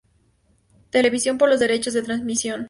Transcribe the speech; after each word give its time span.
Television 0.89 1.37
por 1.37 1.47
los 1.47 1.59
derechos 1.59 1.93
de 1.93 2.01
transmisión. 2.01 2.59